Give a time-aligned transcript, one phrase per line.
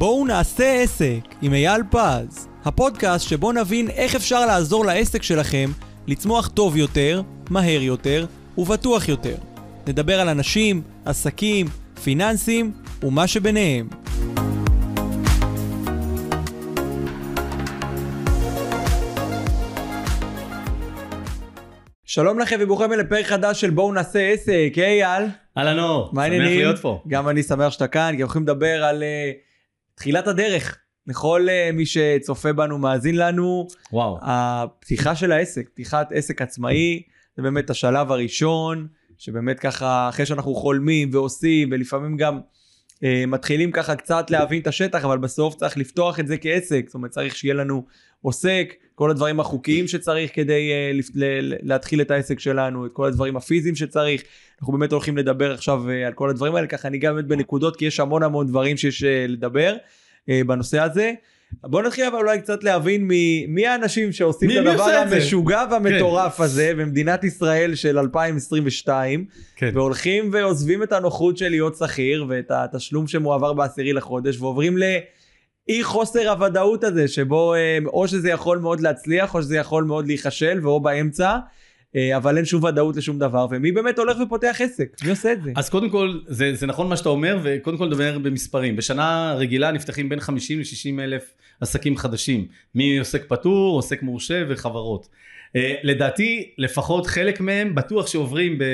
[0.00, 5.70] בואו נעשה עסק עם אייל פז, הפודקאסט שבו נבין איך אפשר לעזור לעסק שלכם
[6.06, 8.26] לצמוח טוב יותר, מהר יותר
[8.58, 9.36] ובטוח יותר.
[9.86, 11.66] נדבר על אנשים, עסקים,
[12.04, 13.88] פיננסים ומה שביניהם.
[22.04, 25.24] שלום לכם וברוכים לפרק חדש של בואו נעשה עסק, היי אייל.
[25.58, 26.56] אהלן אור, שמח?
[26.56, 27.02] להיות פה.
[27.08, 29.49] גם אני שמח שאתה כאן, כי הולכים לדבר על uh,
[30.00, 30.78] תחילת הדרך.
[31.06, 37.02] לכל uh, מי שצופה בנו, מאזין לנו, וואו, הפתיחה של העסק, פתיחת עסק עצמאי,
[37.36, 38.86] זה באמת השלב הראשון,
[39.18, 42.40] שבאמת ככה, אחרי שאנחנו חולמים ועושים, ולפעמים גם
[42.94, 46.94] uh, מתחילים ככה קצת להבין את השטח, אבל בסוף צריך לפתוח את זה כעסק, זאת
[46.94, 47.84] אומרת צריך שיהיה לנו
[48.22, 52.90] עוסק, כל הדברים החוקיים שצריך כדי uh, לפ- ל- ל- להתחיל את העסק שלנו, את
[52.92, 54.22] כל הדברים הפיזיים שצריך.
[54.60, 57.76] אנחנו באמת הולכים לדבר עכשיו uh, על כל הדברים האלה, ככה אני גם באמת בנקודות,
[57.76, 61.12] כי יש המון המון דברים שיש uh, לדבר uh, בנושא הזה.
[61.62, 64.84] בואו נתחיל אבל אולי קצת להבין מי, מי האנשים שעושים מי- את הדבר?
[64.84, 69.24] המשוגע והמטורף הזה במדינת ישראל של 2022
[69.56, 69.70] כן.
[69.74, 74.76] והולכים ועוזבים את הנוחות של להיות שכיר ואת התשלום שמועבר בעשירי לחודש ועוברים
[75.70, 80.06] לאי חוסר הוודאות הזה שבו אה, או שזה יכול מאוד להצליח או שזה יכול מאוד
[80.06, 81.36] להיכשל ואו באמצע
[81.96, 85.42] אה, אבל אין שום ודאות לשום דבר ומי באמת הולך ופותח עסק מי עושה את
[85.42, 88.76] זה אז קודם כל, זה, זה נכון מה שאתה אומר, וקודם כל נדבר במספרים.
[88.76, 95.08] בשנה רגילה נפתחים בין 50 ל-60 אלף עסקים חדשים, מעוסק פטור, עוסק מורשה וחברות.
[95.56, 98.64] Uh, לדעתי, לפחות חלק מהם בטוח שעוברים ב,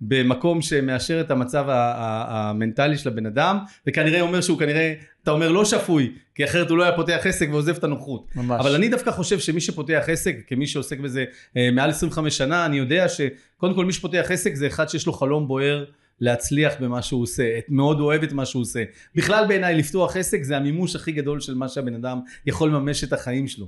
[0.00, 5.64] במקום שמאשר את המצב המנטלי של הבן אדם, וכנראה אומר שהוא כנראה, אתה אומר לא
[5.64, 8.26] שפוי, כי אחרת הוא לא היה פותח עסק ועוזב את הנוחות.
[8.36, 11.24] ממש אבל אני דווקא חושב שמי שפותח עסק, כמי שעוסק בזה
[11.56, 15.12] אה, מעל 25 שנה, אני יודע שקודם כל מי שפותח עסק זה אחד שיש לו
[15.12, 15.84] חלום בוער
[16.20, 18.82] להצליח במה שהוא עושה, את- מאוד אוהב את מה שהוא עושה.
[19.14, 23.12] בכלל בעיניי לפתוח עסק זה המימוש הכי גדול של מה שהבן אדם יכול לממש את
[23.12, 23.66] החיים שלו.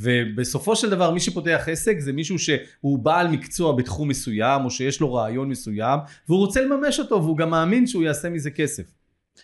[0.00, 5.00] ובסופו של דבר מי שפותח עסק זה מישהו שהוא בעל מקצוע בתחום מסוים או שיש
[5.00, 5.98] לו רעיון מסוים
[6.28, 8.82] והוא רוצה לממש אותו והוא גם מאמין שהוא יעשה מזה כסף.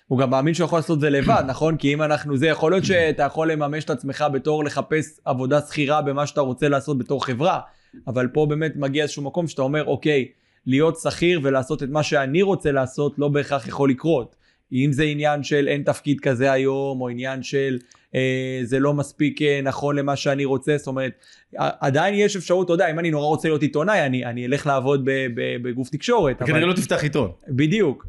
[0.09, 1.77] הוא גם מאמין שהוא יכול לעשות את זה לבד, נכון?
[1.77, 6.03] כי אם אנחנו זה, יכול להיות שאתה יכול לממש את עצמך בתור לחפש עבודה שכירה
[6.03, 7.61] במה שאתה רוצה לעשות בתור חברה,
[8.07, 10.29] אבל פה באמת מגיע איזשהו מקום שאתה אומר, אוקיי,
[10.67, 14.37] להיות שכיר ולעשות את מה שאני רוצה לעשות לא בהכרח יכול לקרות.
[14.73, 17.79] אם זה עניין של אין תפקיד כזה היום, או עניין של
[18.15, 21.13] אה, זה לא מספיק אה, נכון למה שאני רוצה, זאת אומרת,
[21.57, 25.05] עדיין יש אפשרות, אתה יודע, אם אני נורא רוצה להיות עיתונאי, אני, אני אלך לעבוד
[25.05, 26.43] ב, ב, בגוף תקשורת.
[26.43, 27.31] אבל- כנראה לא תפתח עיתון.
[27.49, 28.07] בדיוק,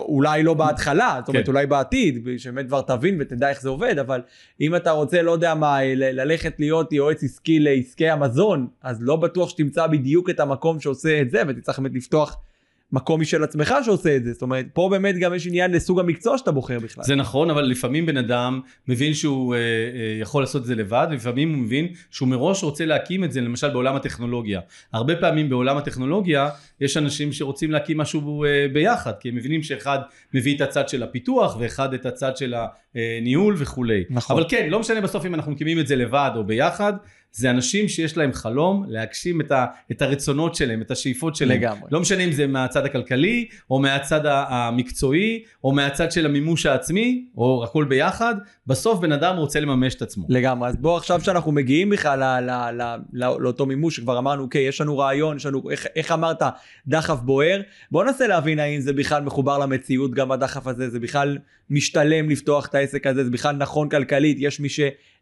[0.00, 1.52] אולי לא בהתחלה, זאת אומרת כן.
[1.52, 4.20] אולי בעתיד, שבאמת כבר תבין ותדע איך זה עובד, אבל
[4.60, 9.16] אם אתה רוצה, לא יודע מה, ל- ללכת להיות יועץ עסקי לעסקי המזון, אז לא
[9.16, 12.36] בטוח שתמצא בדיוק את המקום שעושה את זה, ותצטרך באמת לפתוח
[12.92, 16.38] מקום משל עצמך שעושה את זה, זאת אומרת, פה באמת גם יש עניין לסוג המקצוע
[16.38, 17.04] שאתה בוחר בכלל.
[17.04, 19.64] זה נכון, אבל לפעמים בן אדם מבין שהוא אה, אה,
[20.20, 23.70] יכול לעשות את זה לבד, ולפעמים הוא מבין שהוא מראש רוצה להקים את זה, למשל
[23.70, 24.60] בעולם הטכנולוגיה.
[24.92, 26.48] הרבה פעמים בעולם הטכנולוגיה
[26.80, 29.98] יש אנשים שרוצים להקים משהו אה, ביחד, כי הם מבינים שאחד
[30.34, 32.54] מביא את הצד של הפיתוח, ואחד את הצד של
[32.94, 34.04] הניהול וכולי.
[34.10, 34.36] נכון.
[34.36, 36.92] אבל כן, לא משנה בסוף אם אנחנו מקימים את זה לבד או ביחד,
[37.32, 41.58] זה אנשים שיש להם חלום להגשים את, ה, את הרצונות שלהם, את השאיפות שלהם.
[41.58, 41.88] לגמרי.
[41.90, 47.64] לא משנה אם זה מהצד הכלכלי, או מהצד המקצועי, או מהצד של המימוש העצמי, או
[47.64, 48.34] הכל ביחד,
[48.66, 50.26] בסוף בן אדם רוצה לממש את עצמו.
[50.28, 52.48] לגמרי, אז בוא עכשיו שאנחנו מגיעים בכלל
[53.12, 56.42] לאותו מימוש שכבר אמרנו, אוקיי, יש לנו רעיון, יש לנו, איך, איך אמרת,
[56.86, 57.60] דחף בוער,
[57.90, 61.38] בוא ננסה להבין האם זה בכלל מחובר למציאות, גם הדחף הזה, זה בכלל
[61.70, 64.68] משתלם לפתוח את העסק הזה, זה בכלל נכון כלכלית, יש מי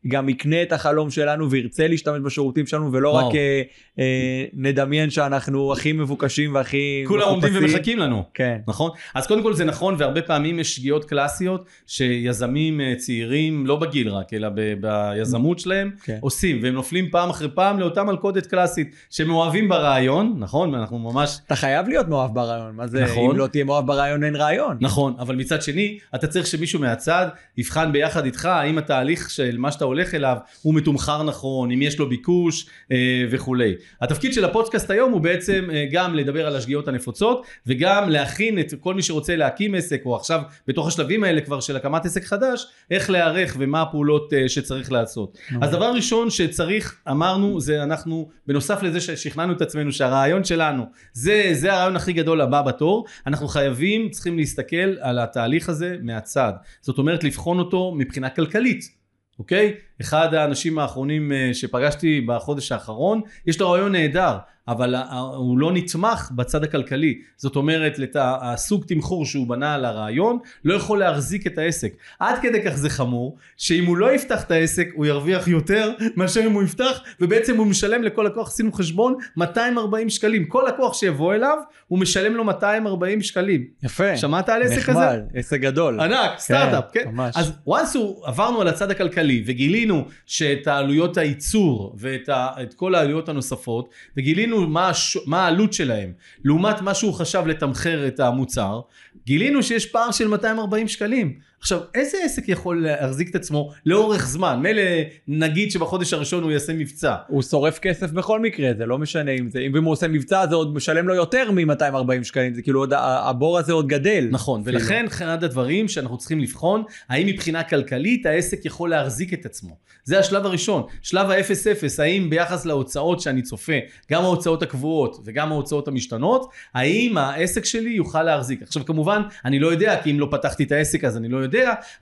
[0.06, 3.28] שגם יקנה את החלום שלנו וירצה להשתמש בשירותים שלנו, ולא וואו.
[3.28, 3.62] רק אה,
[3.99, 7.75] אה, נדמיין שאנחנו הכי מבוקשים והכי כולם עומדים מחופשים.
[7.75, 8.25] ומחכים לנו.
[8.34, 8.59] כן.
[8.66, 8.91] נכון?
[9.15, 14.09] אז קודם כל זה נכון, והרבה פעמים יש שגיאות קלאסיות שיזמים אה, צעירים, לא בגיל
[14.09, 16.19] רק, אלא ב- ביזמות שלהם, כן.
[16.21, 20.75] עושים, והם נופלים פעם אחרי פעם לאותה מלכודת קלאסית, שהם אוהבים ברעיון, נכון?
[20.75, 23.31] אנחנו ממש אתה חייב להיות מאוהב ברעיון, מה זה, נכון.
[23.31, 24.77] אם לא תהיה מאוהב ברעיון אין רעיון.
[24.81, 27.26] נכון, אבל מצד שני, אתה צריך שמישהו מהצד
[27.56, 31.98] יבחן ביחד איתך האם התהליך של מה שאתה הולך אליו הוא מתומחר נכון, אם יש
[31.98, 33.75] לו ביקוש אה, וכולי.
[34.00, 38.75] התפקיד של הפודקאסט היום הוא בעצם אה, גם לדבר על השגיאות הנפוצות וגם להכין את
[38.81, 42.66] כל מי שרוצה להקים עסק או עכשיו בתוך השלבים האלה כבר של הקמת עסק חדש,
[42.90, 45.38] איך להיערך ומה הפעולות אה, שצריך לעשות.
[45.60, 51.50] אז דבר ראשון שצריך, אמרנו, זה אנחנו, בנוסף לזה ששכנענו את עצמנו שהרעיון שלנו, זה,
[51.52, 56.52] זה הרעיון הכי גדול הבא בתור, אנחנו חייבים, צריכים להסתכל על התהליך הזה מהצד.
[56.81, 59.00] זאת אומרת, לבחון אותו מבחינה כלכלית.
[59.40, 59.75] אוקיי?
[60.00, 64.37] אחד האנשים האחרונים אה, שפגשתי בחודש האחרון, יש לו רעיון נהדר,
[64.70, 64.94] אבל
[65.37, 67.19] הוא לא נתמך בצד הכלכלי.
[67.37, 68.17] זאת אומרת, לת...
[68.20, 71.93] הסוג תמחור שהוא בנה על הרעיון, לא יכול להחזיק את העסק.
[72.19, 76.40] עד כדי כך זה חמור, שאם הוא לא יפתח את העסק, הוא ירוויח יותר מאשר
[76.46, 80.44] אם הוא יפתח, ובעצם הוא משלם לכל לקוח, עשינו חשבון, 240 שקלים.
[80.44, 81.58] כל לקוח שיבוא אליו,
[81.88, 83.64] הוא משלם לו 240 שקלים.
[83.82, 84.16] יפה.
[84.16, 84.93] שמעת על עסק כזה?
[84.93, 86.00] נחמד, עסק גדול.
[86.00, 87.08] ענק, סטארט-אפ, כן.
[87.12, 87.34] ממש.
[87.37, 93.88] אז once עברנו על הצד הכלכלי וגילינו שאת העלויות הייצור ואת ה, כל העלויות הנוספות
[94.16, 96.12] וגילינו מה, הש, מה העלות שלהם
[96.45, 98.81] לעומת מה שהוא חשב לתמחר את המוצר,
[99.27, 101.50] גילינו שיש פער של 240 שקלים.
[101.61, 104.59] עכשיו, איזה עסק יכול להחזיק את עצמו לאורך זמן?
[104.62, 104.83] מילא
[105.29, 107.15] נגיד שבחודש הראשון הוא יעשה מבצע.
[107.29, 110.55] הוא שורף כסף בכל מקרה, זה לא משנה אם זה, אם הוא עושה מבצע זה
[110.55, 114.29] עוד משלם לו יותר מ-240 שקלים, זה כאילו עוד, הבור הזה עוד גדל.
[114.31, 114.79] נכון, אפילו.
[114.79, 119.77] ולכן אחד הדברים שאנחנו צריכים לבחון, האם מבחינה כלכלית העסק יכול להחזיק את עצמו.
[120.05, 120.83] זה השלב הראשון.
[121.03, 123.73] שלב ה-0-0, האם ביחס להוצאות שאני צופה,
[124.11, 128.62] גם ההוצאות הקבועות וגם ההוצאות המשתנות, האם העסק שלי יוכל להחזיק.
[128.62, 131.50] עכשיו כמובן, אני לא יודע, כי אם לא פתחתי את העסק אז אני לא יודע,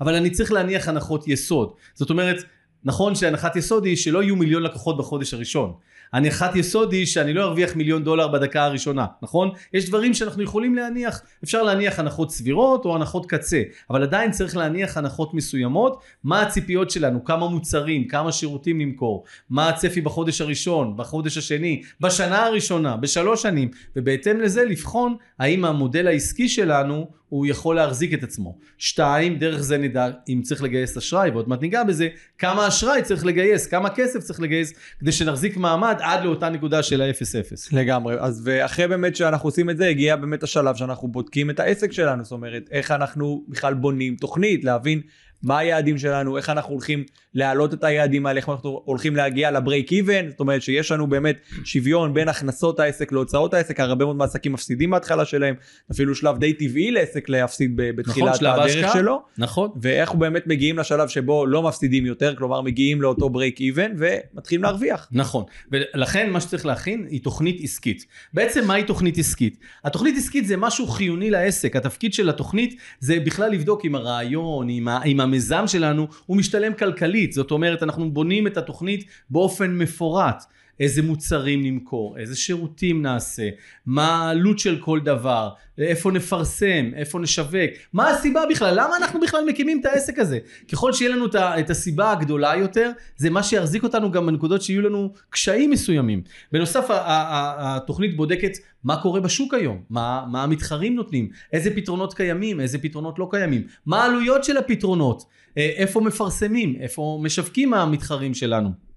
[0.00, 1.72] אבל אני צריך להניח הנחות יסוד.
[1.94, 2.36] זאת אומרת,
[2.84, 5.72] נכון שהנחת יסוד היא שלא יהיו מיליון לקוחות בחודש הראשון.
[6.12, 9.50] הנחת יסוד היא שאני לא ארוויח מיליון דולר בדקה הראשונה, נכון?
[9.72, 14.56] יש דברים שאנחנו יכולים להניח, אפשר להניח הנחות סבירות או הנחות קצה, אבל עדיין צריך
[14.56, 20.96] להניח הנחות מסוימות, מה הציפיות שלנו, כמה מוצרים, כמה שירותים נמכור, מה הצפי בחודש הראשון,
[20.96, 27.76] בחודש השני, בשנה הראשונה, בשלוש שנים, ובהתאם לזה לבחון האם המודל העסקי שלנו הוא יכול
[27.76, 28.58] להחזיק את עצמו.
[28.78, 32.08] שתיים, דרך זה נדע אם צריך לגייס אשראי, ועוד מעט ניגע בזה,
[32.38, 37.02] כמה אשראי צריך לגייס, כמה כסף צריך לגייס, כדי שנחזיק מעמד עד לאותה נקודה של
[37.02, 37.76] ה-0-0.
[37.76, 41.92] לגמרי, אז ואחרי באמת שאנחנו עושים את זה, הגיע באמת השלב שאנחנו בודקים את העסק
[41.92, 45.00] שלנו, זאת אומרת, איך אנחנו בכלל בונים תוכנית, להבין
[45.42, 47.04] מה היעדים שלנו, איך אנחנו הולכים
[47.38, 51.06] להעלות את היעדים האלה, איך אנחנו הולכים להגיע ל break even, זאת אומרת שיש לנו
[51.06, 55.54] באמת שוויון בין הכנסות העסק להוצאות העסק, הרבה מאוד מעסקים מפסידים בהתחלה שלהם,
[55.92, 58.92] אפילו שלב די טבעי לעסק להפסיד בתחילת שלב הדרך ההשקעה.
[58.92, 59.70] שלו, נכון.
[59.82, 65.08] ואיך באמת מגיעים לשלב שבו לא מפסידים יותר, כלומר מגיעים לאותו break even ומתחילים להרוויח.
[65.12, 68.06] נכון, ולכן מה שצריך להכין היא תוכנית עסקית.
[68.34, 69.58] בעצם מהי תוכנית עסקית?
[69.84, 74.88] התוכנית עסקית זה משהו חיוני לעסק, התפקיד של התוכנית זה בכלל לבדוק אם הרעיון, אם,
[74.88, 80.44] ה, אם המיזם שלנו הוא משתלם כלכלית, זאת אומרת אנחנו בונים את התוכנית באופן מפורט.
[80.80, 83.48] איזה מוצרים נמכור, איזה שירותים נעשה,
[83.86, 85.48] מה העלות של כל דבר,
[85.78, 90.38] איפה נפרסם, איפה נשווק, מה הסיבה בכלל, למה אנחנו בכלל מקימים את העסק הזה.
[90.72, 95.12] ככל שיהיה לנו את הסיבה הגדולה יותר, זה מה שיחזיק אותנו גם בנקודות שיהיו לנו
[95.30, 96.22] קשיים מסוימים.
[96.52, 98.52] בנוסף, התוכנית בודקת
[98.84, 103.62] מה קורה בשוק היום, מה, מה המתחרים נותנים, איזה פתרונות קיימים, איזה פתרונות לא קיימים,
[103.86, 105.22] מה העלויות של הפתרונות,
[105.58, 108.87] אה, איפה מפרסמים, איפה משווקים המתחרים שלנו.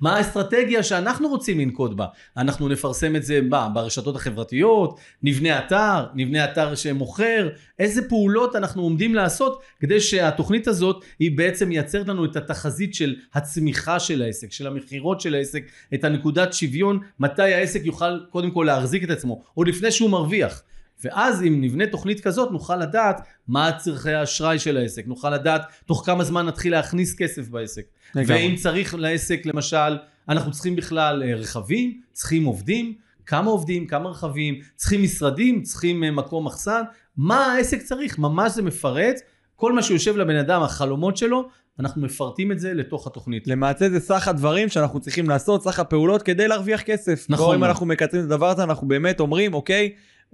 [0.00, 2.06] מה האסטרטגיה שאנחנו רוצים לנקוט בה?
[2.36, 7.48] אנחנו נפרסם את זה בה, ברשתות החברתיות, נבנה אתר, נבנה אתר שמוכר,
[7.78, 13.14] איזה פעולות אנחנו עומדים לעשות כדי שהתוכנית הזאת היא בעצם מייצרת לנו את התחזית של
[13.34, 15.64] הצמיחה של העסק, של המכירות של העסק,
[15.94, 20.62] את הנקודת שוויון, מתי העסק יוכל קודם כל להחזיק את עצמו, עוד לפני שהוא מרוויח.
[21.04, 26.02] ואז אם נבנה תוכנית כזאת נוכל לדעת מה צרכי האשראי של העסק, נוכל לדעת תוך
[26.06, 27.82] כמה זמן נתחיל להכניס כסף בעסק.
[28.14, 28.34] לגמרי.
[28.34, 32.94] ואם צריך לעסק למשל, אנחנו צריכים בכלל אה, רכבים, צריכים עובדים,
[33.26, 36.82] כמה עובדים, כמה רכבים, צריכים משרדים, צריכים אה, מקום מחסן,
[37.16, 39.16] מה העסק צריך, ממש זה מפרט,
[39.56, 41.48] כל מה שיושב לבן אדם, החלומות שלו,
[41.80, 43.46] אנחנו מפרטים את זה לתוך התוכנית.
[43.46, 47.26] למעשה זה סך הדברים שאנחנו צריכים לעשות, סך הפעולות כדי להרוויח כסף.
[47.28, 47.64] נכון אם.
[47.64, 49.92] אנחנו מקצרים את הדבר הזה, אנחנו באמת אומרים, אוקיי,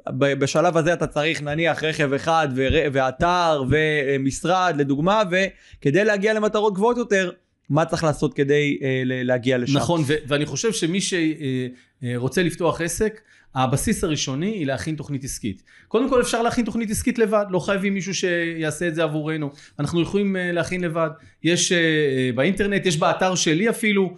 [0.08, 2.48] בשלב הזה אתה צריך נניח רכב אחד
[2.92, 7.30] ואתר ומשרד לדוגמה, וכדי להגיע למטרות גבוהות יותר,
[7.70, 9.76] מה צריך לעשות כדי אה, להגיע לשם.
[9.76, 13.20] נכון, ו- ואני חושב שמי שרוצה לפתוח עסק,
[13.58, 15.62] הבסיס הראשוני היא להכין תוכנית עסקית.
[15.88, 19.50] קודם כל אפשר להכין תוכנית עסקית לבד, לא חייבים מישהו שיעשה את זה עבורנו.
[19.78, 21.10] אנחנו יכולים אה, להכין לבד.
[21.42, 24.16] יש אה, אה, באינטרנט, יש באתר שלי אפילו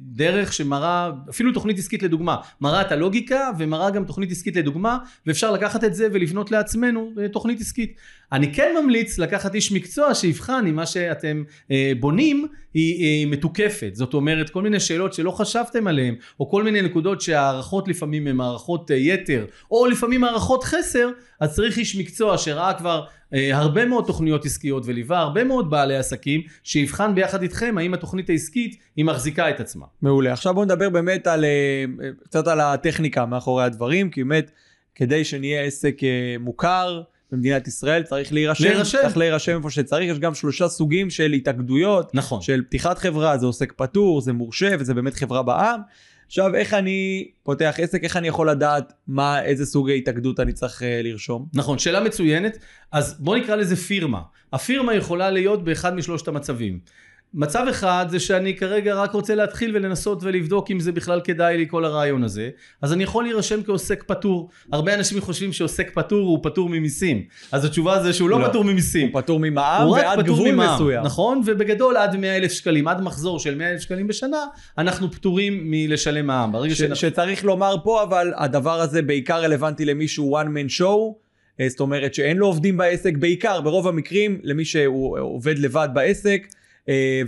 [0.00, 5.50] דרך שמראה, אפילו תוכנית עסקית לדוגמה, מראה את הלוגיקה ומראה גם תוכנית עסקית לדוגמה, ואפשר
[5.50, 7.96] לקחת את זה ולבנות לעצמנו תוכנית עסקית.
[8.32, 13.90] אני כן ממליץ לקחת איש מקצוע שיבחן אם מה שאתם אה, בונים היא, היא מתוקפת.
[13.94, 18.40] זאת אומרת, כל מיני שאלות שלא חשבתם עליהן, או כל מיני נקודות שהערכות לפעמים הן
[18.40, 21.08] הערכות אה, יתר, או לפעמים הערכות חסר,
[21.40, 25.96] אז צריך איש מקצוע שראה כבר אה, הרבה מאוד תוכניות עסקיות וליווה הרבה מאוד בעלי
[25.96, 29.86] עסקים, שיבחן ביחד איתכם האם התוכנית העסקית היא מחזיקה את עצמה.
[30.02, 30.32] מעולה.
[30.32, 31.84] עכשיו בוא נדבר באמת על, אה,
[32.24, 34.50] קצת על הטכניקה מאחורי הדברים, כי באמת,
[34.94, 38.64] כדי שנהיה עסק אה, מוכר במדינת ישראל, צריך להירשם.
[38.64, 38.98] להירשם.
[39.02, 40.10] צריך להירשם איפה שצריך.
[40.10, 42.42] יש גם שלושה סוגים של התאגדויות, נכון.
[42.42, 45.80] של פתיחת חברה, זה עוסק פטור, זה מורשה וזה באמת חברה בע"מ.
[46.26, 50.82] עכשיו, איך אני פותח עסק, איך אני יכול לדעת מה, איזה סוג התאגדות אני צריך
[50.82, 51.46] אה, לרשום?
[51.54, 52.58] נכון, שאלה מצוינת.
[52.92, 54.20] אז בוא נקרא לזה פירמה.
[54.52, 56.78] הפירמה יכולה להיות באחד משלושת המצבים.
[57.34, 61.66] מצב אחד זה שאני כרגע רק רוצה להתחיל ולנסות ולבדוק אם זה בכלל כדאי לי
[61.68, 62.50] כל הרעיון הזה.
[62.82, 64.50] אז אני יכול להירשם כעוסק פטור.
[64.72, 67.22] הרבה אנשים חושבים שעוסק פטור הוא פטור ממיסים.
[67.52, 68.48] אז התשובה זה שהוא לא, לא.
[68.48, 69.08] פטור ממיסים.
[69.12, 71.02] הוא פטור ממע"מ הוא ועד פטור גבול ממע"מ, מסוים.
[71.04, 71.42] נכון?
[71.46, 74.44] ובגדול עד 100 אלף שקלים עד מחזור של 100 אלף שקלים בשנה
[74.78, 76.52] אנחנו פטורים מלשלם מע"מ.
[76.52, 80.80] ברגע ש- שאנחנו שצריך לומר פה, אבל הדבר הזה בעיקר רלוונטי למי שהוא one man
[80.80, 81.22] show.
[81.60, 86.46] אה, זאת אומרת שאין לו עובדים בעסק, בעיקר ברוב המקרים למי שהוא עובד לבד בעסק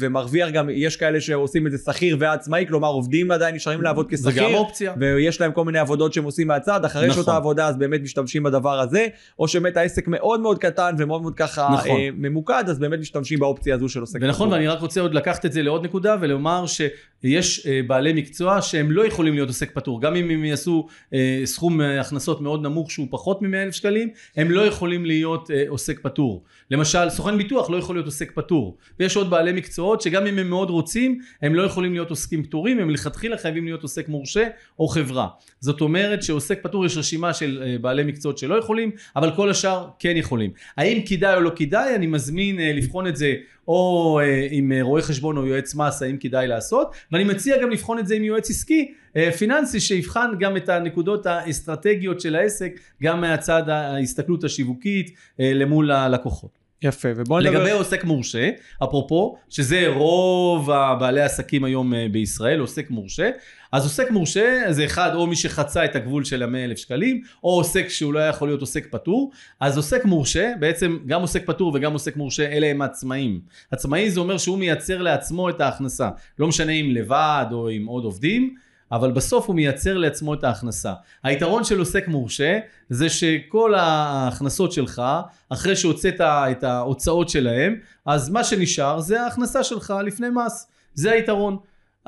[0.00, 4.30] ומרוויח גם, יש כאלה שעושים את זה שכיר ועצמאי, כלומר עובדים עדיין נשארים לעבוד זה
[4.30, 4.56] גם כשכיר.
[4.56, 7.14] אופציה ויש להם כל מיני עבודות שהם עושים מהצד, אחרי נכון.
[7.14, 9.06] שעות העבודה אז באמת משתמשים בדבר הזה,
[9.38, 11.90] או שבאמת העסק מאוד מאוד קטן ומאוד מאוד ככה נכון.
[11.90, 14.18] אה, ממוקד, אז באמת משתמשים באופציה הזו של עוסק.
[14.22, 14.52] ונכון.
[14.52, 16.90] ואני רק רוצה עוד לקחת את זה לעוד נקודה ולומר שיש
[17.24, 20.00] אה, בעלי מקצוע שהם לא יכולים להיות עוסק פטור.
[20.00, 24.08] גם אם הם יעשו אה, סכום אה, הכנסות מאוד נמוך שהוא פחות מ-100 אלף שקלים,
[24.36, 26.42] הם לא יכולים להיות עוסק פטור.
[26.70, 28.76] למשל, סוכן ביטוח לא יכול להיות עוסק פטור.
[29.00, 32.78] ויש עוד בעלי מקצועות שגם אם הם מאוד רוצים, הם לא יכולים להיות עוסקים פטורים,
[32.78, 35.28] הם לכתחילה חייבים להיות עוסק מורשה או חברה.
[35.60, 40.16] זאת אומרת שעוסק פטור יש רשימה של בעלי מקצועות שלא יכולים, אבל כל השאר כן
[40.16, 40.50] יכולים.
[40.76, 43.34] האם כדאי או לא כדאי, אני מזמין לבחון את זה
[43.68, 47.98] או עם אה, רואה חשבון או יועץ מס האם כדאי לעשות ואני מציע גם לבחון
[47.98, 53.20] את זה עם יועץ עסקי אה, פיננסי שיבחן גם את הנקודות האסטרטגיות של העסק גם
[53.20, 56.58] מהצד ההסתכלות השיווקית אה, למול הלקוחות.
[56.82, 57.58] יפה, ובוא נדבר...
[57.58, 58.50] לגבי עוסק מורשה,
[58.84, 63.30] אפרופו, שזה רוב הבעלי העסקים היום אה, בישראל, עוסק מורשה,
[63.74, 67.50] אז עוסק מורשה זה אחד או מי שחצה את הגבול של המאה אלף שקלים, או
[67.50, 71.92] עוסק שהוא לא יכול להיות עוסק פטור, אז עוסק מורשה, בעצם גם עוסק פטור וגם
[71.92, 73.40] עוסק מורשה, אלה הם עצמאים.
[73.70, 78.04] עצמאי זה אומר שהוא מייצר לעצמו את ההכנסה, לא משנה אם לבד או עם עוד
[78.04, 78.54] עובדים.
[78.92, 80.92] אבל בסוף הוא מייצר לעצמו את ההכנסה.
[81.22, 82.58] היתרון של עוסק מורשה
[82.90, 85.02] זה שכל ההכנסות שלך,
[85.48, 87.76] אחרי שהוצאת את ההוצאות שלהם,
[88.06, 90.68] אז מה שנשאר זה ההכנסה שלך לפני מס.
[90.94, 91.56] זה היתרון.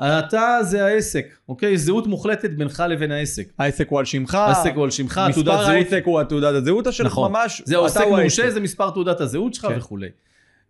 [0.01, 1.77] אתה זה העסק, אוקיי?
[1.77, 3.47] זהות מוחלטת בינך לבין העסק.
[3.59, 5.69] העסק הוא על שמך, העסק הוא על שמך, מספר תעודת זהות.
[5.69, 7.31] העסק הוא התעודת הזהות שלך נכון.
[7.31, 8.51] ממש, זה עוסק מורשה.
[8.51, 9.77] זה מספר תעודת הזהות שלך כן.
[9.77, 10.09] וכולי.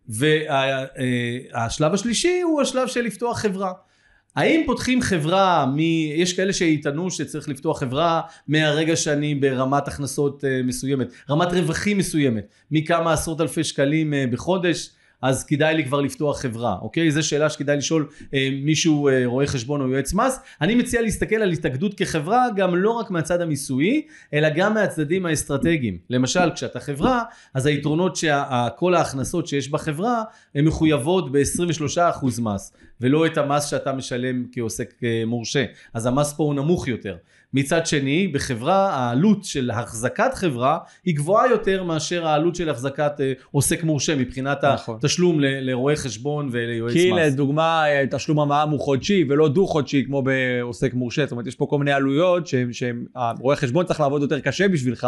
[0.10, 3.72] והשלב השלישי הוא השלב של לפתוח חברה.
[4.36, 5.80] האם פותחים חברה, מ...
[6.16, 12.48] יש כאלה שיטענו שצריך לפתוח חברה מהרגע שאני ברמת הכנסות אה, מסוימת, רמת רווחים מסוימת,
[12.72, 14.90] מכמה עשרות אלפי שקלים אה, בחודש,
[15.22, 17.12] אז כדאי לי כבר לפתוח חברה, אוקיי?
[17.12, 20.40] זו שאלה שכדאי לשאול אה, מישהו אה, רואה חשבון או יועץ מס.
[20.62, 24.02] אני מציע להסתכל על התאגדות כחברה גם לא רק מהצד המיסויי,
[24.34, 25.98] אלא גם מהצדדים האסטרטגיים.
[26.10, 30.24] למשל, כשאתה חברה, אז היתרונות שכל ההכנסות שיש בחברה,
[30.56, 35.66] הן מחויבות ב-23% מס, ולא את המס שאתה משלם כעוסק אה, מורשה.
[35.94, 37.16] אז המס פה הוא נמוך יותר.
[37.54, 43.34] מצד שני, בחברה העלות של החזקת חברה היא גבוהה יותר מאשר העלות של החזקת אה,
[43.52, 44.96] עוסק מורשה מבחינת נכון.
[44.96, 47.20] התשלום לרואה חשבון וליועץ כי מס.
[47.20, 51.56] לדוגמה אה, תשלום המע"מ הוא חודשי ולא דו חודשי כמו בעוסק מורשה, זאת אומרת יש
[51.56, 55.08] פה כל מיני עלויות שהרואה חשבון צריך לעבוד יותר קשה בשבילך.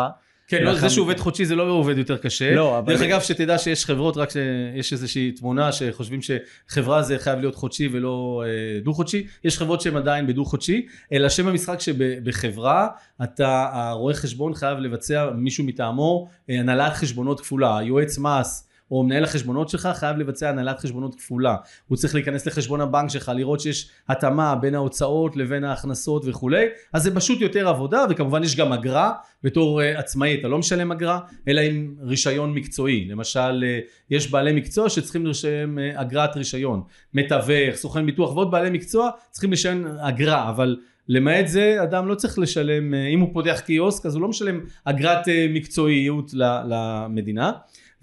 [0.50, 2.56] כן, לא, זה שהוא עובד חודשי זה לא עובד יותר קשה.
[2.56, 7.39] לא, אבל- דרך אגב, שתדע שיש חברות, רק שיש איזושהי תמונה שחושבים שחברה זה חייב
[7.39, 9.27] להיות חודשי ולא אה, דו-חודשי.
[9.44, 12.88] יש חברות שהן עדיין בדו-חודשי, אלא שם המשחק שבחברה,
[13.24, 17.77] אתה, הרואה חשבון חייב לבצע מישהו מטעמו אה, הנהלת חשבונות כפולה.
[17.77, 18.68] היועץ מס.
[18.91, 21.55] או מנהל החשבונות שלך חייב לבצע הנהלת חשבונות כפולה.
[21.88, 26.65] הוא צריך להיכנס לחשבון הבנק שלך, לראות שיש התאמה בין ההוצאות לבין ההכנסות וכולי.
[26.93, 29.12] אז זה פשוט יותר עבודה, וכמובן יש גם אגרה.
[29.43, 33.08] בתור uh, עצמאי אתה לא משלם אגרה, אלא עם רישיון מקצועי.
[33.10, 36.81] למשל, uh, יש בעלי מקצוע שצריכים לשלם uh, אגרת רישיון.
[37.13, 40.77] מתווך, סוכן ביטוח ועוד בעלי מקצוע צריכים לשלם אגרה, אבל
[41.10, 45.27] למעט זה אדם לא צריך לשלם, אם הוא פותח קיוסק אז הוא לא משלם אגרת
[45.50, 46.31] מקצועיות
[46.69, 47.51] למדינה.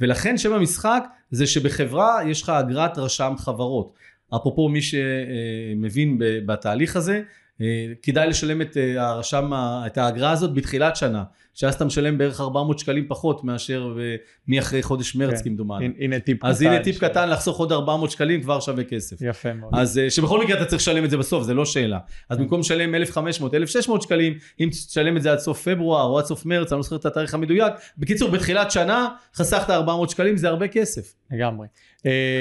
[0.01, 3.95] ולכן שם המשחק זה שבחברה יש לך אגרת רשם חברות.
[4.37, 7.23] אפרופו מי שמבין בתהליך הזה,
[7.61, 9.51] אה, כדאי לשלם את אה, הרשם,
[9.87, 11.25] את האגרה הזאת בתחילת שנה,
[11.57, 14.17] שאז אתה משלם בערך 400 שקלים פחות מאשר אה,
[14.49, 15.45] מאחרי חודש מרץ כן.
[15.45, 15.85] כמדומני.
[15.85, 16.47] הנה- הנה טיפ קטן.
[16.49, 19.17] אז הנה טיפ ש- קטן לחסוך עוד 400 שקלים כבר שווה כסף.
[19.21, 19.71] יפה מאוד.
[19.75, 21.99] אז אה, שבכל מקרה אתה צריך לשלם את זה בסוף, זה לא שאלה.
[22.31, 26.25] אז במקום לשלם 1,500, 1,600 שקלים, אם תשלם את זה עד סוף פברואר או עד
[26.25, 27.73] סוף מרץ, אני לא זוכר את התאריך המדויק.
[27.99, 31.15] בקיצור, בתחילת שנה חסכת 400 שקלים, זה הרבה כסף.
[31.31, 31.67] לגמרי.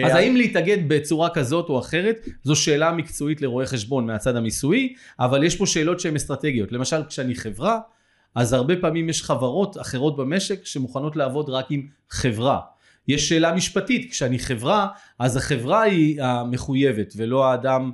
[0.06, 5.44] אז האם להתאגד בצורה כזאת או אחרת, זו שאלה מקצועית לרואה חשבון מהצד המיסויי, אבל
[5.44, 6.72] יש פה שאלות שהן אסטרטגיות.
[6.72, 7.80] למשל, כשאני חברה,
[8.36, 12.60] אז הרבה פעמים יש חברות אחרות במשק שמוכנות לעבוד רק עם חברה.
[13.08, 14.88] יש שאלה משפטית, כשאני חברה,
[15.20, 17.92] אז החברה היא המחויבת ולא האדם.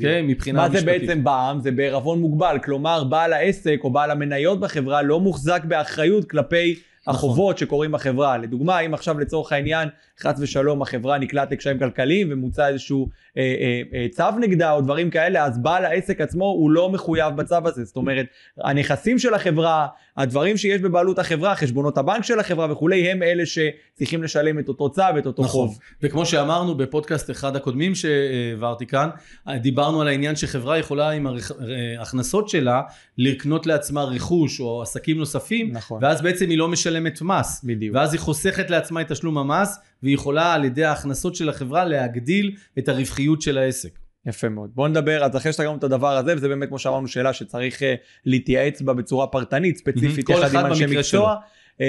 [0.00, 1.00] כן, מבחינה מה משפטית.
[1.00, 1.60] זה בעצם בע"מ?
[1.60, 2.58] זה בעירבון מוגבל.
[2.64, 6.74] כלומר, בעל העסק או בעל המניות בחברה לא מוחזק באחריות כלפי.
[7.06, 8.38] החובות שקורים בחברה.
[8.38, 9.88] לדוגמה, אם עכשיו לצורך העניין,
[10.20, 15.10] חס ושלום, החברה נקלעת לקשיים כלכליים ומוצא איזשהו אה, אה, אה, צו נגדה או דברים
[15.10, 17.84] כאלה, אז בעל העסק עצמו הוא לא מחויב בצו הזה.
[17.84, 18.26] זאת אומרת,
[18.64, 24.22] הנכסים של החברה, הדברים שיש בבעלות החברה, חשבונות הבנק של החברה וכולי, הם אלה שצריכים
[24.22, 25.68] לשלם את אותו צו, את אותו נכון.
[25.68, 25.78] חוב.
[26.02, 29.08] וכמו שאמרנו בפודקאסט אחד הקודמים שהעברתי כאן,
[29.56, 31.26] דיברנו על העניין שחברה יכולה עם
[31.98, 32.82] ההכנסות שלה
[33.18, 35.98] לקנות לעצמה רכוש או עסקים נוספים, נכון.
[36.02, 36.91] ואז בעצם היא לא משלמת
[37.22, 37.64] מס.
[37.64, 37.96] בדיוק.
[37.96, 42.56] ואז היא חוסכת לעצמה את תשלום המס, והיא יכולה על ידי ההכנסות של החברה להגדיל
[42.78, 43.98] את הרווחיות של העסק.
[44.26, 44.70] יפה מאוד.
[44.74, 47.82] בוא נדבר, אז אחרי שאתה גם את הדבר הזה, וזה באמת כמו שאמרנו שאלה שצריך
[47.82, 47.94] אה,
[48.26, 51.30] להתייעץ בה בצורה פרטנית, ספציפית, כל יחד עם אנשי במקרה מקצוע.
[51.30, 51.36] אה,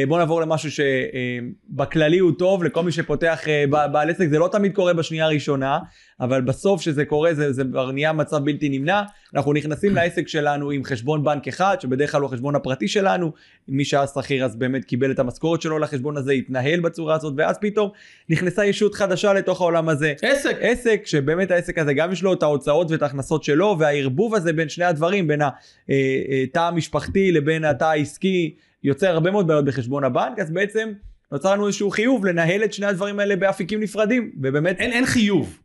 [0.07, 4.75] בוא נעבור למשהו שבכללי הוא טוב, לכל מי שפותח אה, בעל עסק, זה לא תמיד
[4.75, 5.79] קורה בשנייה הראשונה,
[6.19, 9.01] אבל בסוף שזה קורה זה, זה כבר נהיה מצב בלתי נמנע.
[9.35, 13.31] אנחנו נכנסים לעסק שלנו עם חשבון בנק אחד, שבדרך כלל הוא החשבון הפרטי שלנו,
[13.67, 17.57] מי שהיה שכיר אז באמת קיבל את המשכורת שלו לחשבון הזה, התנהל בצורה הזאת, ואז
[17.61, 17.89] פתאום
[18.29, 20.13] נכנסה ישות חדשה לתוך העולם הזה.
[20.21, 20.57] עסק.
[20.59, 24.69] עסק שבאמת העסק הזה גם יש לו את ההוצאות ואת ההכנסות שלו והערבוב הזה בין
[24.69, 30.51] שני הדברים בין התא המשפחתי לבין התא העסקי יוצר הרבה מאוד בעיות בחשבון הבנק אז
[30.51, 30.91] בעצם
[31.31, 35.59] נוצר לנו איזשהו חיוב לנהל את שני הדברים האלה באפיקים נפרדים ובאמת אין, אין חיוב.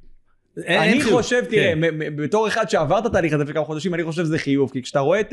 [0.65, 1.17] אין, אני אין חיוב.
[1.23, 2.17] חושב תראה כן.
[2.17, 5.01] בתור אחד שעבר את התהליך הזה לפני כמה חודשים אני חושב שזה חיוב כי כשאתה
[5.01, 5.33] רואה את,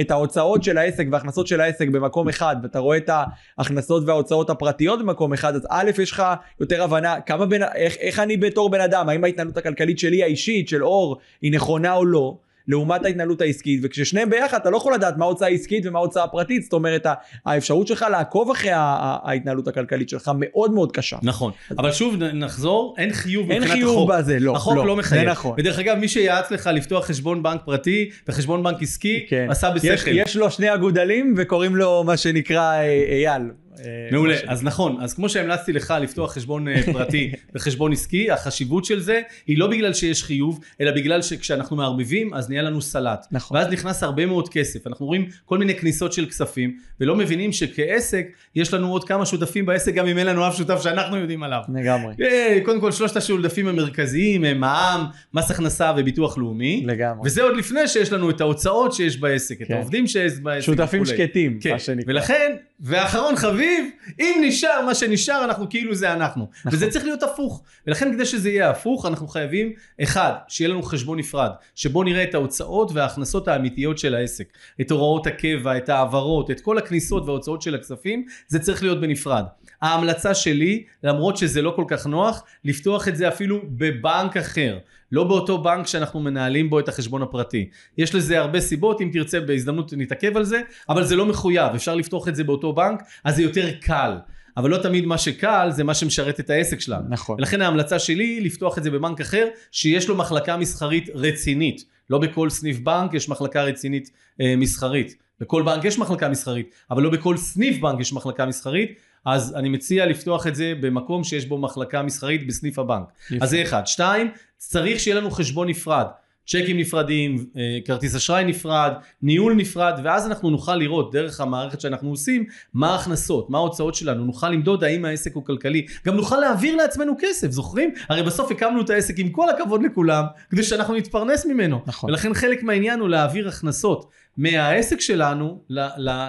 [0.00, 3.10] את ההוצאות של העסק וההכנסות של העסק במקום אחד ואתה רואה את
[3.58, 6.22] ההכנסות וההוצאות הפרטיות במקום אחד אז א' יש לך
[6.60, 10.68] יותר הבנה כמה בין איך, איך אני בתור בן אדם האם ההתנהלות הכלכלית שלי האישית
[10.68, 12.36] של אור היא נכונה או לא.
[12.68, 16.62] לעומת ההתנהלות העסקית וכששניהם ביחד אתה לא יכול לדעת מה ההוצאה העסקית ומה ההוצאה הפרטית
[16.62, 17.06] זאת אומרת
[17.46, 21.16] האפשרות שלך לעקוב אחרי ההתנהלות הכלכלית שלך מאוד מאוד קשה.
[21.22, 21.52] נכון.
[21.78, 24.10] אבל שוב נחזור, אין חיוב אין מבחינת חיוב החוק.
[24.10, 24.56] בזה לא.
[24.56, 25.24] החוק לא, מחייב.
[25.24, 25.54] זה נכון.
[25.58, 29.46] ודרך אגב, מי שיעץ לך לפתוח חשבון בנק פרטי וחשבון בנק עסקי, כן.
[29.50, 30.10] עשה יש, בשכל.
[30.14, 33.42] יש לו שני אגודלים וקוראים לו מה שנקרא אה, אייל.
[33.80, 34.36] אה, מעולה.
[34.46, 39.20] אז נכון, אז כמו שהמלצתי לך לפתוח חשבון אה, פרטי וחשבון עסקי, החשיבות של זה
[39.46, 43.26] היא לא בגלל שיש חיוב, אלא בגלל שכשאנחנו מערבבים אז נהיה לנו סלט.
[43.30, 43.56] נכון.
[43.56, 48.26] ואז נכנס הרבה מאוד כסף, אנחנו רואים כל מיני כניסות של כספים, ולא מבינים שכעסק
[48.54, 51.60] יש לנו עוד כמה שותפים בעסק, גם אם אין לנו אף שותף שאנחנו יודעים עליו.
[51.74, 52.14] לגמרי.
[52.20, 56.82] אה, קודם כל שלושת השותפים המרכזיים הם מע"מ, מס הכנסה וביטוח לאומי.
[56.86, 57.28] לגמרי.
[57.28, 59.74] וזה עוד לפני שיש לנו את ההוצאות שיש בעסק, את כן.
[59.74, 60.66] העובדים שיש בעסק.
[60.66, 61.18] שותפים וכולי.
[61.18, 62.12] שקטים, כן, מה שנקרא.
[62.12, 66.48] ולכן, ואחרון חביב, אם נשאר מה שנשאר, אנחנו כאילו זה אנחנו.
[66.64, 66.72] נכון.
[66.74, 67.62] וזה צריך להיות הפוך.
[67.86, 72.34] ולכן כדי שזה יהיה הפוך, אנחנו חייבים, אחד, שיהיה לנו חשבון נפרד, שבו נראה את
[72.34, 74.48] ההוצאות וההכנסות האמיתיות של העסק.
[74.80, 79.44] את הוראות הקבע, את ההעברות, את כל הכניסות וההוצאות של הכספים, זה צריך להיות בנפרד.
[79.82, 84.78] ההמלצה שלי, למרות שזה לא כל כך נוח, לפתוח את זה אפילו בבנק אחר.
[85.12, 87.68] לא באותו בנק שאנחנו מנהלים בו את החשבון הפרטי.
[87.98, 91.94] יש לזה הרבה סיבות, אם תרצה בהזדמנות נתעכב על זה, אבל זה לא מחויב, אפשר
[91.94, 94.16] לפתוח את זה באותו בנק, אז זה יותר קל.
[94.56, 97.04] אבל לא תמיד מה שקל זה מה שמשרת את העסק שלנו.
[97.08, 97.36] נכון.
[97.38, 101.84] ולכן ההמלצה שלי היא לפתוח את זה בבנק אחר, שיש לו מחלקה מסחרית רצינית.
[102.10, 104.10] לא בכל סניף בנק יש מחלקה רצינית
[104.40, 105.16] אה, מסחרית.
[105.40, 108.98] בכל בנק יש מחלקה מסחרית, אבל לא בכל סניף בנק יש מחלקה מסחרית.
[109.24, 113.06] אז אני מציע לפתוח את זה במקום שיש בו מחלקה מסחרית בסניף הבנק.
[113.30, 113.44] יפה.
[113.44, 113.86] אז זה אחד.
[113.86, 116.06] שתיים, צריך שיהיה לנו חשבון נפרד.
[116.46, 122.10] צ'קים נפרדים, אה, כרטיס אשראי נפרד, ניהול נפרד, ואז אנחנו נוכל לראות דרך המערכת שאנחנו
[122.10, 126.76] עושים, מה ההכנסות, מה ההוצאות שלנו, נוכל למדוד האם העסק הוא כלכלי, גם נוכל להעביר
[126.76, 127.90] לעצמנו כסף, זוכרים?
[128.08, 131.80] הרי בסוף הקמנו את העסק עם כל הכבוד לכולם, כדי שאנחנו נתפרנס ממנו.
[131.86, 132.10] נכון.
[132.10, 135.60] ולכן חלק מהעניין הוא להעביר הכנסות מהעסק שלנו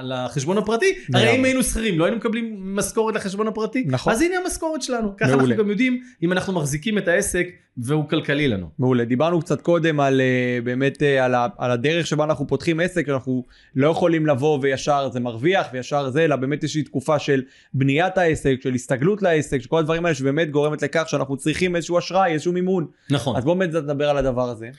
[0.04, 0.96] לחשבון הפרטי.
[1.14, 1.36] הרי.
[1.36, 3.86] אם היינו שכירים, לא היינו מקבלים משכורת לחשבון הפרטי.
[3.88, 4.14] נכון.
[4.14, 5.18] אז הנה המשכורת שלנו.
[5.18, 5.44] ככה מעולה.
[5.44, 8.70] אנחנו גם יודעים אם אנחנו מחזיקים את העסק והוא כלכלי לנו.
[8.80, 9.06] מעולה.
[9.06, 13.10] דיברנו קצת קודם על אה, באמת אה, על, ה, על הדרך שבה אנחנו פותחים עסק,
[13.10, 13.44] אנחנו
[13.76, 18.56] לא יכולים לבוא וישר זה מרוויח וישר זה, אלא באמת לי תקופה של בניית העסק,
[18.64, 22.54] של הסתגלות לעסק, של כל הדברים האלה שבאמת גורמת לכך שאנחנו צריכים איזשהו אשראי, איזשהו
[22.54, 22.88] מימון.
[23.10, 23.36] נכון.
[23.36, 24.70] אז בואו באמת נדבר על הדבר הזה.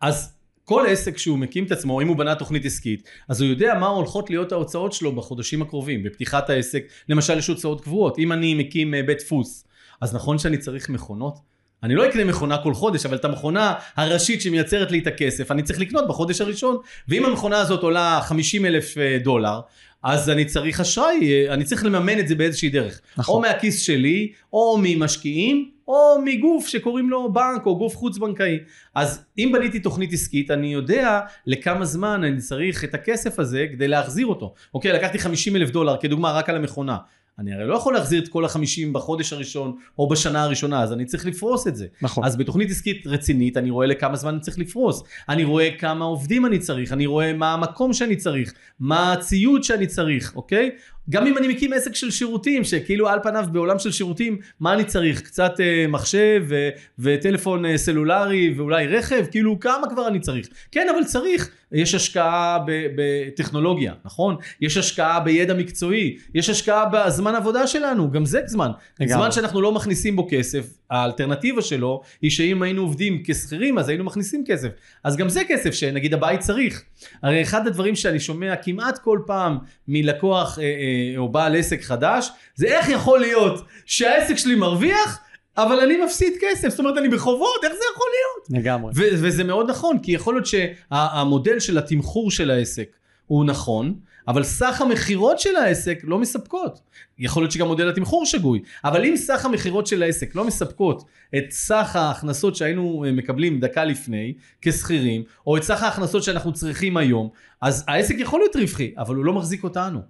[0.00, 0.32] אז
[0.64, 3.86] כל עסק שהוא מקים את עצמו, אם הוא בנה תוכנית עסקית, אז הוא יודע מה
[3.86, 6.84] הולכות להיות ההוצאות שלו בחודשים הקרובים, בפתיחת העסק.
[7.08, 8.18] למשל, יש הוצאות קבועות.
[8.18, 9.64] אם אני מקים אה, בית דפוס,
[10.00, 11.51] אז נכון שאני צריך מכונות?
[11.82, 15.62] אני לא אקנה מכונה כל חודש, אבל את המכונה הראשית שמייצרת לי את הכסף, אני
[15.62, 16.76] צריך לקנות בחודש הראשון.
[17.08, 19.60] ואם המכונה הזאת עולה 50 אלף אה, דולר,
[20.02, 23.00] אז אני צריך אשראי, אה, אני צריך לממן את זה באיזושהי דרך.
[23.16, 23.34] נכון.
[23.34, 28.58] או מהכיס שלי, או ממשקיעים, או מגוף שקוראים לו בנק או גוף חוץ בנקאי.
[28.94, 33.88] אז אם בניתי תוכנית עסקית, אני יודע לכמה זמן אני צריך את הכסף הזה כדי
[33.88, 34.54] להחזיר אותו.
[34.74, 36.96] אוקיי, לקחתי 50 אלף דולר כדוגמה רק על המכונה.
[37.38, 41.04] אני הרי לא יכול להחזיר את כל החמישים בחודש הראשון או בשנה הראשונה, אז אני
[41.04, 41.86] צריך לפרוס את זה.
[42.02, 42.24] נכון.
[42.24, 45.02] אז בתוכנית עסקית רצינית, אני רואה לכמה זמן אני צריך לפרוס.
[45.28, 49.86] אני רואה כמה עובדים אני צריך, אני רואה מה המקום שאני צריך, מה הציוד שאני
[49.86, 50.70] צריך, אוקיי?
[51.10, 54.84] גם אם אני מקים עסק של שירותים, שכאילו על פניו בעולם של שירותים, מה אני
[54.84, 55.20] צריך?
[55.20, 59.24] קצת אה, מחשב ו- וטלפון אה, סלולרי ואולי רכב?
[59.30, 60.48] כאילו כמה כבר אני צריך?
[60.70, 61.50] כן, אבל צריך.
[61.72, 62.58] יש השקעה
[62.96, 64.36] בטכנולוגיה, נכון?
[64.60, 68.70] יש השקעה בידע מקצועי, יש השקעה בזמן עבודה שלנו, גם זה זמן.
[69.00, 69.14] לגמרי.
[69.14, 74.04] זמן שאנחנו לא מכניסים בו כסף, האלטרנטיבה שלו היא שאם היינו עובדים כשכירים אז היינו
[74.04, 74.68] מכניסים כסף.
[75.04, 76.84] אז גם זה כסף שנגיד הבית צריך.
[77.22, 80.68] הרי אחד הדברים שאני שומע כמעט כל פעם מלקוח אה, אה,
[81.16, 85.18] או בעל עסק חדש, זה איך יכול להיות שהעסק שלי מרוויח,
[85.56, 88.64] אבל אני מפסיד כסף, זאת אומרת אני בחובות, איך זה יכול להיות?
[88.64, 88.92] לגמרי.
[88.96, 92.88] ו- וזה מאוד נכון, כי יכול להיות שהמודל של התמחור של העסק
[93.26, 93.94] הוא נכון,
[94.28, 96.80] אבל סך המכירות של העסק לא מספקות.
[97.18, 101.04] יכול להיות שגם מודל התמחור שגוי, אבל אם סך המכירות של העסק לא מספקות
[101.36, 106.96] את סך ההכנסות שהיינו אה, מקבלים דקה לפני כשכירים, או את סך ההכנסות שאנחנו צריכים
[106.96, 107.28] היום,
[107.60, 110.00] אז העסק יכול להיות רווחי, אבל הוא לא מחזיק אותנו.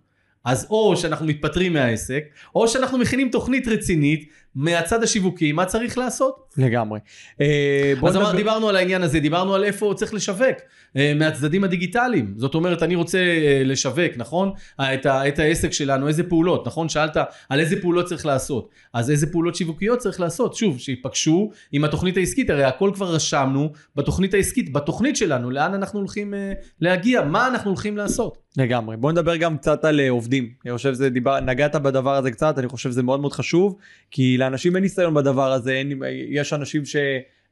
[0.44, 2.24] אז או שאנחנו מתפטרים מהעסק,
[2.54, 6.54] או שאנחנו מכינים תוכנית רצינית מהצד השיווקי, מה צריך לעשות.
[6.56, 7.00] לגמרי.
[7.40, 10.56] אה, אז אמר, דיברנו על העניין הזה, דיברנו על איפה צריך לשווק,
[10.96, 12.34] אה, מהצדדים הדיגיטליים.
[12.36, 14.52] זאת אומרת, אני רוצה אה, לשווק, נכון?
[14.80, 16.88] את, ה, את העסק שלנו, איזה פעולות, נכון?
[16.88, 17.16] שאלת
[17.48, 18.68] על איזה פעולות צריך לעשות.
[18.92, 20.54] אז איזה פעולות שיווקיות צריך לעשות?
[20.54, 25.98] שוב, שיפגשו עם התוכנית העסקית, הרי הכל כבר רשמנו בתוכנית העסקית, בתוכנית שלנו, לאן אנחנו
[25.98, 26.34] הולכים
[26.80, 28.38] להגיע, מה אנחנו הולכים לעשות.
[28.56, 28.96] לגמרי.
[28.96, 30.50] בוא נדבר גם קצת על עובדים.
[30.64, 33.76] אני חושב שזה דיבר, נגעת בדבר הזה קצת, אני חושב שזה מאוד מאוד חשוב,
[34.10, 36.96] כי לאנשים אין ניסיון בדבר הזה, אין, יש אנשים ש...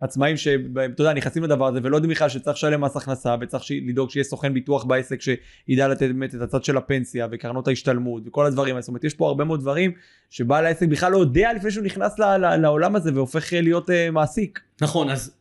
[0.00, 4.11] עצמאים שאתה יודע נכנסים לדבר הזה ולא יודעים בכלל שצריך לשלם מס הכנסה וצריך לדאוג
[4.11, 8.74] שיהיה סוכן ביטוח בעסק שידע לתת באמת את הצד של הפנסיה וקרנות ההשתלמות וכל הדברים
[8.74, 9.92] האלה זאת אומרת יש פה הרבה מאוד דברים
[10.31, 12.18] שבעל העסק בכלל לא יודע לפני שהוא נכנס
[12.59, 14.61] לעולם הזה והופך להיות אה, מעסיק.
[14.81, 15.33] נכון, אז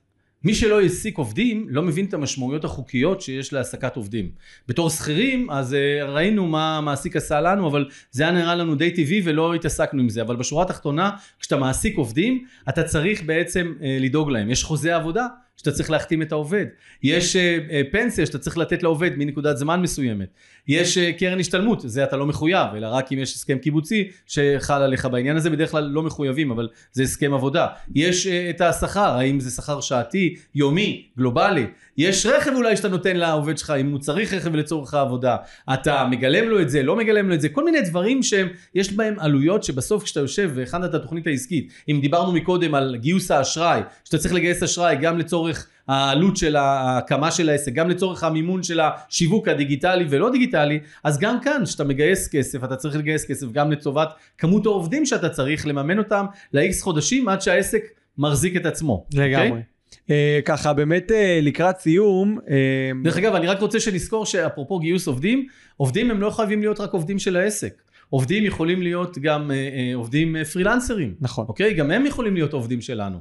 [0.43, 4.31] מי שלא העסיק עובדים לא מבין את המשמעויות החוקיות שיש להעסקת עובדים.
[4.67, 8.91] בתור שכירים אז uh, ראינו מה המעסיק עשה לנו אבל זה היה נראה לנו די
[8.91, 13.83] טבעי ולא התעסקנו עם זה אבל בשורה התחתונה כשאתה מעסיק עובדים אתה צריך בעצם uh,
[13.99, 15.27] לדאוג להם יש חוזה עבודה
[15.59, 16.65] שאתה צריך להחתים את העובד.
[17.03, 20.27] יש uh, uh, פנסיה שאתה צריך לתת לעובד מנקודת זמן מסוימת.
[20.67, 24.81] יש uh, קרן השתלמות זה אתה לא מחויב אלא רק אם יש הסכם קיבוצי שחל
[24.81, 27.67] עליך בעניין הזה בדרך כלל לא מחויבים אבל זה הסכם עבודה.
[27.95, 31.65] יש את השכר האם זה שכר שעתי יומי גלובלי.
[31.97, 35.35] יש רכב אולי שאתה נותן לעובד שלך אם הוא צריך רכב לצורך העבודה.
[35.73, 38.93] אתה מגלם לו את זה לא מגלם לו את זה כל מיני דברים שהם יש
[38.93, 41.73] בהם עלויות שבסוף כשאתה יושב והכנת את התוכנית העסקית.
[41.89, 45.48] אם דיברנו מקודם על גיוס האשראי שאתה צריך לגייס אשראי גם לצורך
[45.87, 51.41] העלות של ההקמה של העסק, גם לצורך המימון של השיווק הדיגיטלי ולא דיגיטלי, אז גם
[51.41, 55.97] כאן, כשאתה מגייס כסף, אתה צריך לגייס כסף גם לטובת כמות העובדים שאתה צריך לממן
[55.97, 57.83] אותם ל-X חודשים עד שהעסק
[58.17, 59.05] מחזיק את עצמו.
[59.13, 59.49] לגמרי.
[59.49, 59.63] אוקיי?
[60.09, 62.55] אה, ככה באמת אה, לקראת סיום אה,
[63.03, 66.93] דרך אגב, אני רק רוצה שנזכור שאפרופו גיוס עובדים, עובדים הם לא חייבים להיות רק
[66.93, 67.81] עובדים של העסק.
[68.09, 71.15] עובדים יכולים להיות גם אה, אה, עובדים אה, פרילנסרים.
[71.21, 71.73] נכון אוקיי?
[71.73, 73.17] גם הם יכולים להיות עובדים שלנו.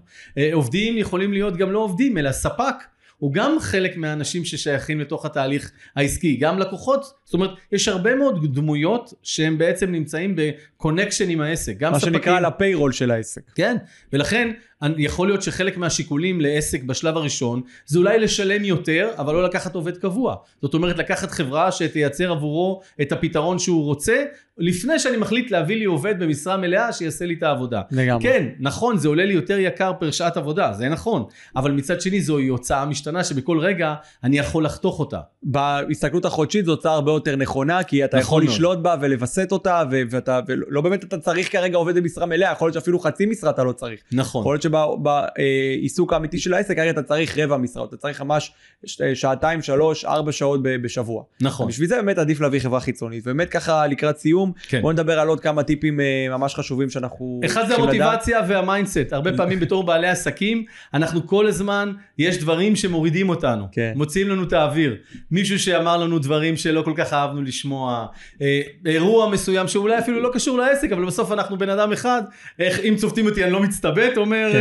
[0.52, 2.74] עובדים יכולים להיות גם לא עובדים, אלא ספק.
[3.18, 8.54] הוא גם חלק מהאנשים ששייכים לתוך התהליך העסקי, גם לקוחות, זאת אומרת, יש הרבה מאוד
[8.54, 12.14] דמויות שהם בעצם נמצאים בקונקשן עם העסק, גם מה ספקים.
[12.14, 13.50] שנקרא על הפיירול של העסק.
[13.54, 13.76] כן,
[14.12, 14.50] ולכן
[14.98, 19.96] יכול להיות שחלק מהשיקולים לעסק בשלב הראשון זה אולי לשלם יותר אבל לא לקחת עובד
[19.96, 20.34] קבוע.
[20.62, 24.24] זאת אומרת לקחת חברה שתייצר עבורו את הפתרון שהוא רוצה
[24.58, 27.80] לפני שאני מחליט להביא לי עובד במשרה מלאה שיעשה לי את העבודה.
[27.90, 28.22] לגמרי.
[28.22, 31.24] כן, נכון, זה עולה לי יותר יקר פר שעת עבודה, זה נכון,
[31.56, 35.20] אבל מצד שני זוהי הוצאה משתנה שבכל רגע אני יכול לחתוך אותה.
[35.42, 38.54] בהסתכלות החודשית זו הוצאה הרבה יותר נכונה כי אתה נכון יכול מאוד.
[38.54, 42.66] לשלוט בה ולווסת אותה ו- ואתה ולא באמת אתה צריך כרגע עובד במשרה מלאה יכול
[42.66, 44.00] להיות שאפילו חצי משרה אתה לא צריך.
[44.12, 44.40] נכון.
[44.40, 48.52] יכול להיות שבעיסוק האמיתי של העסק כרגע אתה צריך רבע משרה אתה צריך ממש
[48.86, 51.22] ש- שעתיים שלוש ארבע שעות בשבוע.
[51.40, 51.68] נכון.
[51.68, 54.80] בשביל זה באמת עדיף להביא חברה חיצונית ובאמת ככה לקראת סיום כן.
[54.82, 57.74] בוא נדבר על עוד כמה טיפים אה, ממש חשובים שאנחנו אחד זה.
[57.74, 59.12] המוטיבציה וה mindset.
[59.12, 63.64] הרבה פעמים בתור בעלי עסקים, אנחנו כל הזמן, יש דברים שמורידים אותנו.
[63.72, 63.92] כן.
[63.96, 64.96] מוציאים לנו את האוויר.
[65.30, 68.06] מישהו שאמר לנו דברים שלא כל כך אהבנו לשמוע.
[68.42, 72.22] אה, אירוע מסוים שאולי אפילו לא קשור לעסק, אבל בסוף אנחנו בן אדם אחד.
[72.58, 74.50] איך, אם צובטים אותי אני לא מצטבט, אומר.
[74.54, 74.57] אה,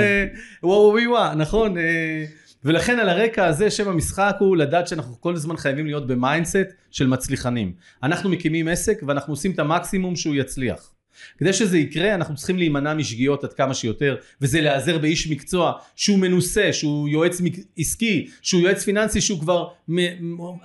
[0.63, 1.77] וואו וואו וואו, נכון?
[1.77, 2.25] אה,
[2.63, 6.73] ולכן על הרקע הזה שם המשחק הוא לדעת שאנחנו כל הזמן חייבים להיות ב mindset
[6.91, 7.73] של מצליחנים.
[8.03, 10.91] אנחנו מקימים עסק ואנחנו עושים את המקסימום שהוא יצליח.
[11.37, 16.19] כדי שזה יקרה אנחנו צריכים להימנע משגיאות עד כמה שיותר וזה להיעזר באיש מקצוע שהוא
[16.19, 17.41] מנוסה שהוא יועץ
[17.77, 19.67] עסקי שהוא יועץ פיננסי שהוא כבר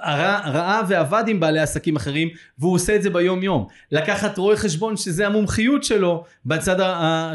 [0.05, 4.97] ראה ועבד עם בעלי עסקים אחרים והוא עושה את זה ביום יום לקחת רואה חשבון
[4.97, 6.77] שזה המומחיות שלו בצד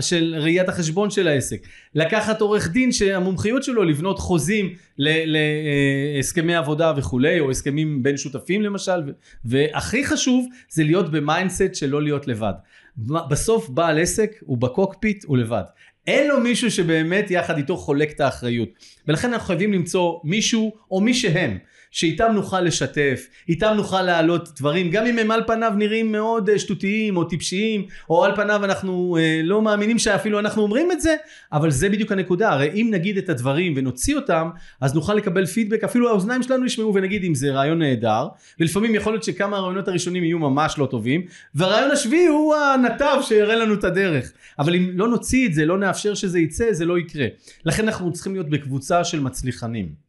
[0.02, 1.68] של ראיית החשבון של העסק.
[1.96, 9.02] לקחת עורך דין שהמומחיות שלו לבנות חוזים להסכמי עבודה וכולי או הסכמים בין שותפים למשל
[9.46, 12.54] והכי חשוב זה להיות ב mindset של לא להיות לבד
[12.98, 15.64] בסוף בעל עסק הוא בקוקפיט הוא לבד.
[16.08, 18.70] אין לו מישהו שבאמת יחד איתו חולק את האחריות.
[19.08, 21.58] ולכן אנחנו חייבים למצוא מישהו או מי שהם
[21.92, 26.60] שאיתם נוכל לשתף, איתם נוכל להעלות דברים, גם אם הם על פניו נראים מאוד אה,
[26.60, 31.16] שטותיים או טיפשיים, או על פניו אנחנו אה, לא מאמינים שאפילו אנחנו אומרים את זה,
[31.54, 34.50] אבל זה בדיוק הנקודה, הרי אם נגיד את הדברים ונוציא אותם,
[34.82, 38.28] אז נוכל לקבל פידבק, אפילו האוזניים שלנו ישמעו ונגיד אם זה רעיון נהדר,
[38.60, 41.22] ולפעמים יכול להיות שכמה הרעיונות הראשונים יהיו ממש לא טובים,
[41.56, 45.78] והרעיון השביעי הוא הנתב שיראה לנו את הדרך, אבל אם לא נוציא את זה, לא
[45.78, 47.28] נאפשר שזה יצא, זה לא יקרה.
[47.66, 50.07] לכן אנחנו צריכים להיות בקבוצה של מצליחנים.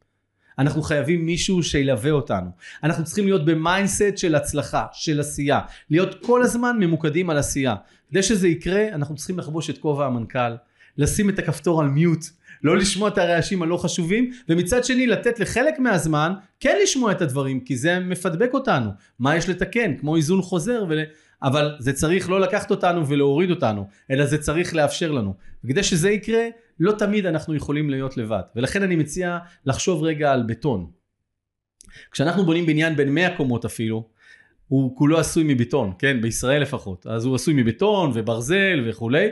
[0.59, 2.49] אנחנו חייבים מישהו שילווה אותנו.
[2.83, 5.59] אנחנו צריכים להיות ב mindset של הצלחה, של עשייה.
[5.89, 7.75] להיות כל הזמן ממוקדים על עשייה.
[8.09, 10.55] כדי שזה יקרה, אנחנו צריכים לחבוש את כובע המנכ"ל,
[10.97, 12.25] לשים את הכפתור על mute,
[12.63, 17.59] לא לשמוע את הרעשים הלא חשובים, ומצד שני לתת לחלק מהזמן כן לשמוע את הדברים,
[17.59, 18.89] כי זה מפדבק אותנו.
[19.19, 19.97] מה יש לתקן?
[19.97, 20.99] כמו איזון חוזר, ול...
[21.43, 25.33] אבל זה צריך לא לקחת אותנו ולהוריד אותנו, אלא זה צריך לאפשר לנו.
[25.63, 26.43] וכדי שזה יקרה,
[26.79, 28.41] לא תמיד אנחנו יכולים להיות לבד.
[28.55, 30.91] ולכן אני מציע לחשוב רגע על בטון.
[32.11, 34.09] כשאנחנו בונים בניין בין 100 קומות אפילו,
[34.67, 36.21] הוא כולו עשוי מבטון, כן?
[36.21, 37.07] בישראל לפחות.
[37.07, 39.27] אז הוא עשוי מבטון וברזל וכולי.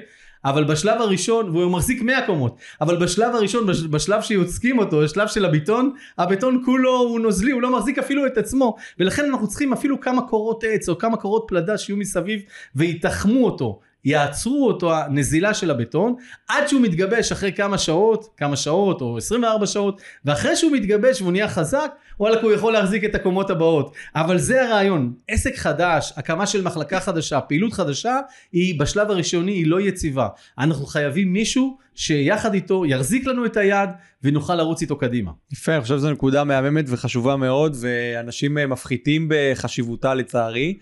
[0.45, 5.45] אבל בשלב הראשון, והוא מחזיק 100 קומות, אבל בשלב הראשון, בשלב שיוצקים אותו, בשלב של
[5.45, 9.99] הבטון, הבטון כולו הוא נוזלי, הוא לא מחזיק אפילו את עצמו, ולכן אנחנו צריכים אפילו
[10.01, 12.41] כמה קורות עץ או כמה קורות פלדה שיהיו מסביב
[12.75, 13.79] ויתחמו אותו.
[14.05, 16.15] יעצרו אותו הנזילה של הבטון
[16.47, 21.31] עד שהוא מתגבש אחרי כמה שעות, כמה שעות או 24 שעות ואחרי שהוא מתגבש והוא
[21.31, 26.47] נהיה חזק וואלכ הוא יכול להחזיק את הקומות הבאות אבל זה הרעיון עסק חדש הקמה
[26.47, 28.19] של מחלקה חדשה פעילות חדשה
[28.51, 33.89] היא בשלב הראשוני היא לא יציבה אנחנו חייבים מישהו שיחד איתו יחזיק לנו את היד
[34.23, 35.31] ונוכל לרוץ איתו קדימה.
[35.51, 40.77] יפה אני חושב שזו נקודה מהממת וחשובה מאוד ואנשים מפחיתים בחשיבותה לצערי.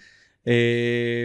[0.48, 0.54] אה,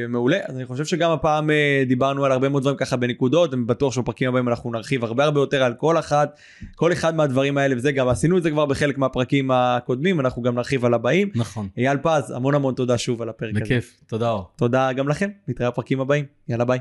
[0.08, 0.38] מעולה.
[0.44, 3.92] אז אני חושב שגם הפעם אה, דיברנו על הרבה מאוד דברים ככה בנקודות אני בטוח
[3.92, 6.38] שבפרקים הבאים אנחנו נרחיב הרבה הרבה יותר על כל אחת
[6.74, 7.92] כל אחד מהדברים האלה וזה.
[7.92, 11.30] גם עשינו את זה כבר בחלק מהפרקים הקודמים אנחנו גם נרחיב על הבאים.
[11.34, 11.68] נכון.
[11.76, 13.62] אייל פז המון המון תודה שוב על הפרק בכיף.
[13.62, 13.74] הזה.
[13.74, 14.00] בכיף.
[14.06, 15.30] תודה תודה גם לכם.
[15.48, 16.24] נתראה בפרקים הבאים.
[16.48, 16.78] יאללה ביי.